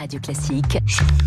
[0.00, 0.78] Radio Classique,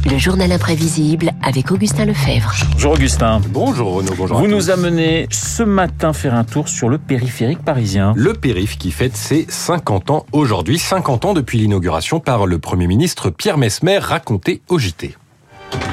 [0.09, 2.51] le journal imprévisible avec Augustin Lefebvre.
[2.71, 3.39] Bonjour Augustin.
[3.49, 4.39] Bonjour Renaud, bonjour.
[4.39, 8.13] Vous nous amenez ce matin faire un tour sur le périphérique parisien.
[8.15, 12.87] Le périph qui fête ses 50 ans aujourd'hui, 50 ans depuis l'inauguration par le Premier
[12.87, 15.15] ministre Pierre Mesmer, raconté au JT.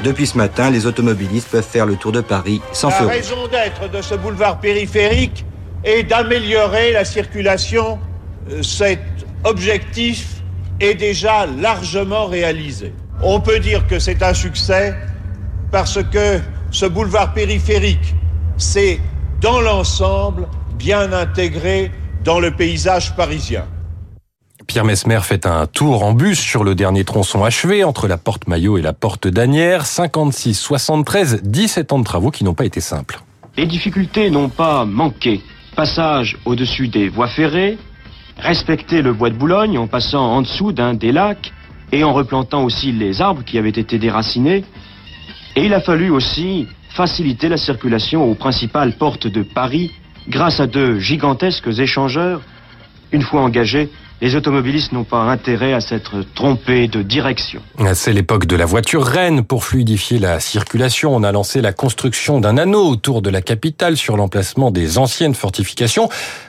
[0.03, 3.05] Depuis ce matin, les automobilistes peuvent faire le tour de Paris sans feu.
[3.05, 5.45] La raison d'être de ce boulevard périphérique
[5.83, 7.99] est d'améliorer la circulation.
[8.49, 9.01] Euh, Cet
[9.43, 10.40] objectif
[10.81, 12.93] est déjà largement réalisé.
[13.23, 14.95] On peut dire que c'est un succès
[15.71, 18.15] parce que ce boulevard périphérique
[18.57, 18.99] s'est,
[19.39, 20.47] dans l'ensemble,
[20.77, 21.91] bien intégré
[22.23, 23.65] dans le paysage parisien.
[24.67, 28.47] Pierre Mesmer fait un tour en bus sur le dernier tronçon achevé entre la porte
[28.47, 29.85] Maillot et la porte d'Anières.
[29.85, 33.21] 56, 73, 17 ans de travaux qui n'ont pas été simples.
[33.57, 35.41] Les difficultés n'ont pas manqué.
[35.75, 37.77] Passage au-dessus des voies ferrées,
[38.41, 41.53] respecter le bois de Boulogne en passant en dessous d'un des lacs
[41.91, 44.63] et en replantant aussi les arbres qui avaient été déracinés.
[45.55, 49.91] Et il a fallu aussi faciliter la circulation aux principales portes de Paris
[50.27, 52.41] grâce à de gigantesques échangeurs.
[53.11, 53.89] Une fois engagés,
[54.21, 57.61] les automobilistes n'ont pas intérêt à s'être trompés de direction.
[57.95, 59.43] C'est l'époque de la voiture reine.
[59.43, 63.97] Pour fluidifier la circulation, on a lancé la construction d'un anneau autour de la capitale
[63.97, 66.07] sur l'emplacement des anciennes fortifications.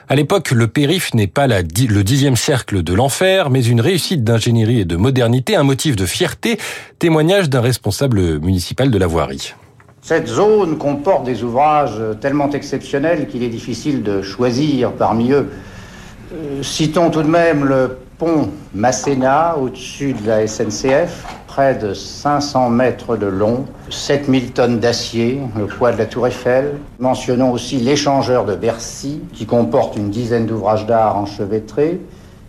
[0.08, 3.80] À l'époque, le périph n'est pas la di- le dixième cercle de l'enfer, mais une
[3.80, 6.58] réussite d'ingénierie et de modernité, un motif de fierté,
[6.98, 9.54] témoignage d'un responsable municipal de la voirie.
[10.02, 15.48] Cette zone comporte des ouvrages tellement exceptionnels qu'il est difficile de choisir parmi eux.
[16.32, 22.70] Euh, citons tout de même le pont Masséna au-dessus de la SNCF, près de 500
[22.70, 26.74] mètres de long, 7000 tonnes d'acier, le poids de la tour Eiffel.
[26.98, 32.00] Mentionnons aussi l'échangeur de Bercy, qui comporte une dizaine d'ouvrages d'art enchevêtrés,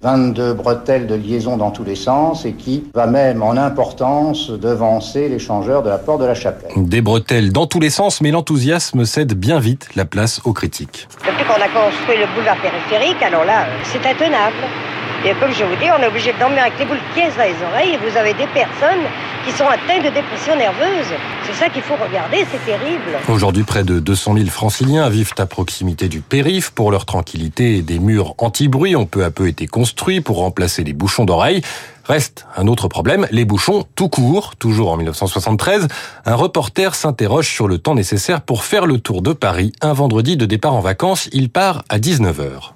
[0.04, 5.30] 22 bretelles de liaison dans tous les sens et qui va même en importance devancer
[5.30, 6.72] l'échangeur de la porte de la Chapelle.
[6.76, 11.08] Des bretelles dans tous les sens, mais l'enthousiasme cède bien vite la place aux critiques.
[11.54, 14.56] Qu'on a construit le boulevard périphérique, alors là, euh, c'est intenable.
[15.26, 17.44] Et comme je vous dis, on est obligé de dormir avec les boules qui dans
[17.44, 19.06] les oreilles et vous avez des personnes
[19.46, 21.14] qui sont atteintes de dépression nerveuse.
[21.46, 23.18] C'est ça qu'il faut regarder, c'est terrible.
[23.30, 26.72] Aujourd'hui, près de 200 000 franciliens vivent à proximité du périph.
[26.72, 30.94] Pour leur tranquillité, des murs anti-bruit ont peu à peu été construits pour remplacer les
[30.94, 31.62] bouchons d'oreilles.
[32.04, 34.58] Reste un autre problème, les bouchons tout court.
[34.58, 35.88] Toujours en 1973,
[36.26, 39.72] un reporter s'interroge sur le temps nécessaire pour faire le tour de Paris.
[39.80, 42.74] Un vendredi de départ en vacances, il part à 19h.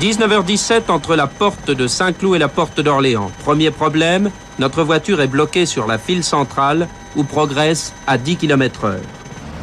[0.00, 3.30] 19h17 entre la porte de Saint-Cloud et la porte d'Orléans.
[3.44, 8.84] Premier problème, notre voiture est bloquée sur la file centrale où progresse à 10 km
[8.86, 9.00] heure.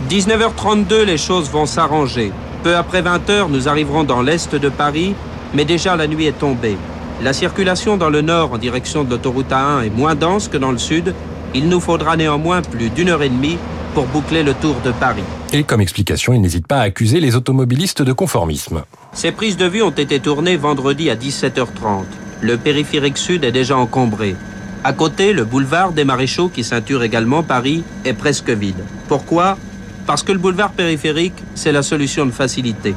[0.09, 2.31] 19h32, les choses vont s'arranger.
[2.63, 5.16] Peu après 20h, nous arriverons dans l'est de Paris,
[5.53, 6.78] mais déjà la nuit est tombée.
[7.22, 10.72] La circulation dans le nord en direction de l'autoroute A1 est moins dense que dans
[10.72, 11.16] le sud.
[11.53, 13.57] Il nous faudra néanmoins plus d'une heure et demie
[13.94, 15.23] pour boucler le tour de Paris.
[15.51, 18.84] Et comme explication, il n'hésite pas à accuser les automobilistes de conformisme.
[19.14, 22.06] Ces prises de vue ont été tournées vendredi à 17h30.
[22.42, 24.36] Le périphérique sud est déjà encombré.
[24.84, 28.81] À côté, le boulevard des Maréchaux, qui ceinture également Paris, est presque vide.
[29.09, 29.58] Pourquoi?
[30.08, 32.96] Parce que le boulevard périphérique, c'est la solution de facilité.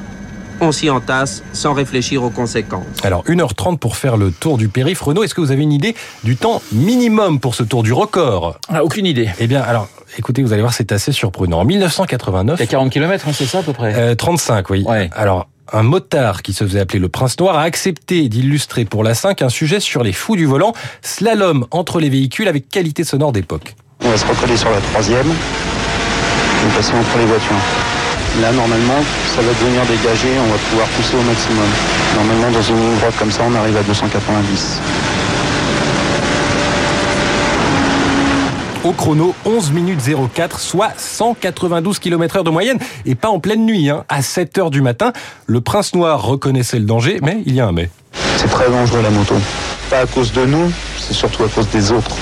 [0.61, 2.84] On s'y entasse sans réfléchir aux conséquences.
[3.03, 5.01] Alors, 1h30 pour faire le tour du périph.
[5.03, 8.59] Renaud, est-ce que vous avez une idée du temps minimum pour ce tour du record?
[8.69, 9.28] Ah, aucune idée.
[9.41, 11.61] Eh bien, alors, écoutez, vous allez voir, c'est assez surprenant.
[11.61, 12.61] En 1989...
[12.61, 13.93] Il y a 40 km, c'est ça à peu près?
[13.97, 14.84] Euh, 35, oui.
[14.87, 15.11] Ouais.
[15.17, 19.15] Alors, un motard qui se faisait appeler le Prince Noir a accepté d'illustrer pour la
[19.15, 23.33] 5 un sujet sur les fous du volant, slalom entre les véhicules avec qualité sonore
[23.33, 23.75] d'époque.
[24.05, 27.56] On va se recoller sur la troisième et passer entre les voitures.
[28.41, 29.03] Là, normalement,
[29.34, 31.69] ça va devenir dégagé, on va pouvoir pousser au maximum.
[32.16, 34.81] Normalement, dans une ligne droite comme ça, on arrive à 290.
[38.84, 40.00] Au chrono, 11 minutes
[40.34, 44.59] 04, soit 192 km heure de moyenne, et pas en pleine nuit, hein, à 7
[44.59, 45.12] heures du matin.
[45.47, 47.91] Le Prince Noir reconnaissait le danger, mais il y a un mais.
[48.38, 49.37] C'est très dangereux la moto.
[49.88, 52.16] Pas à cause de nous, c'est surtout à cause des autres.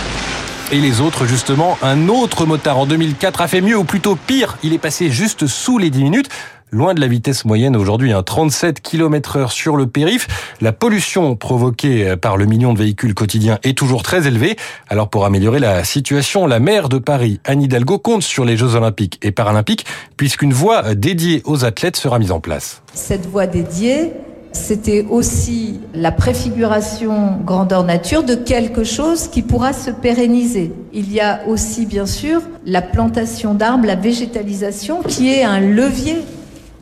[0.70, 4.58] Et les autres, justement, un autre motard en 2004 a fait mieux, ou plutôt pire.
[4.62, 6.28] Il est passé juste sous les 10 minutes.
[6.72, 10.28] Loin de la vitesse moyenne aujourd'hui, un 37 km heure sur le périph.
[10.60, 14.54] La pollution provoquée par le million de véhicules quotidiens est toujours très élevée.
[14.88, 18.76] Alors pour améliorer la situation, la maire de Paris, Anne Hidalgo, compte sur les Jeux
[18.76, 19.84] Olympiques et Paralympiques,
[20.16, 22.82] puisqu'une voie dédiée aux athlètes sera mise en place.
[22.94, 24.12] Cette voie dédiée,
[24.52, 30.72] c'était aussi la préfiguration grandeur nature de quelque chose qui pourra se pérenniser.
[30.92, 36.18] Il y a aussi bien sûr la plantation d'arbres, la végétalisation qui est un levier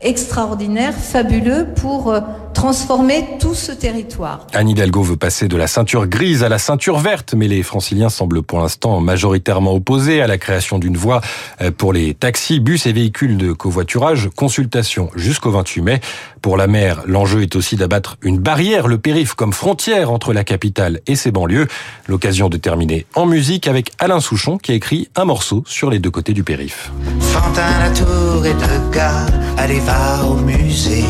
[0.00, 2.14] extraordinaire, fabuleux pour
[2.58, 4.44] transformer tout ce territoire.
[4.52, 8.08] Anne Hidalgo veut passer de la ceinture grise à la ceinture verte, mais les franciliens
[8.08, 11.20] semblent pour l'instant majoritairement opposés à la création d'une voie
[11.60, 14.28] euh, pour les taxis, bus et véhicules de covoiturage.
[14.34, 16.00] Consultation jusqu'au 28 mai.
[16.42, 20.42] Pour la mer, l'enjeu est aussi d'abattre une barrière, le périph' comme frontière entre la
[20.42, 21.68] capitale et ses banlieues.
[22.08, 26.00] L'occasion de terminer en musique avec Alain Souchon qui a écrit un morceau sur les
[26.00, 26.90] deux côtés du périph'.
[27.20, 29.26] Fantin, la tour et de gars,
[29.56, 31.04] allez va au musée.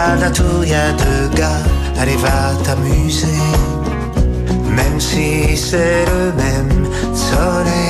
[0.00, 1.62] De la tour, y a deux gars,
[1.98, 3.26] allez va t'amuser.
[4.74, 7.89] Même si c'est le même soleil,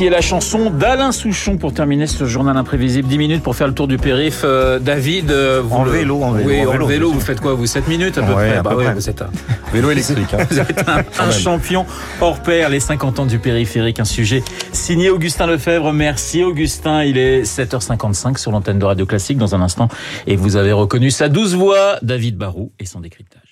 [0.00, 3.06] Ici est la chanson d'Alain Souchon pour terminer ce journal imprévisible.
[3.06, 4.40] 10 minutes pour faire le tour du périph.
[4.44, 7.38] Euh, David, euh, vous En le- vélo, en vélo, Oui, en vélo, vélo, vous faites
[7.38, 8.94] quoi Vous 7 minutes à peu Ouais, près à Bah peu ouais, près.
[8.94, 9.28] vous êtes un,
[9.74, 10.32] Vélo électrique.
[10.32, 10.38] hein.
[10.50, 11.84] vous êtes un, champion
[12.22, 14.42] hors pair, les 50 ans du périphérique, un sujet
[14.72, 15.92] signé Augustin Lefebvre.
[15.92, 19.88] Merci Augustin, il est 7h55 sur l'antenne de Radio Classique dans un instant
[20.26, 23.49] et vous avez reconnu sa douce voix, David Barou et son décryptage.